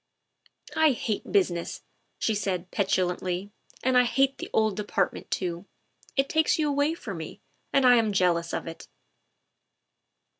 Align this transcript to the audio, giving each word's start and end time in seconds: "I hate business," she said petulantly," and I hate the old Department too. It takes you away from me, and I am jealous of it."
"I 0.75 0.93
hate 0.93 1.31
business," 1.31 1.83
she 2.17 2.33
said 2.33 2.71
petulantly," 2.71 3.51
and 3.83 3.95
I 3.95 4.05
hate 4.05 4.39
the 4.39 4.49
old 4.51 4.75
Department 4.75 5.29
too. 5.29 5.67
It 6.17 6.27
takes 6.27 6.57
you 6.57 6.67
away 6.67 6.95
from 6.95 7.17
me, 7.17 7.39
and 7.71 7.85
I 7.85 7.97
am 7.97 8.11
jealous 8.11 8.51
of 8.51 8.65
it." 8.65 8.87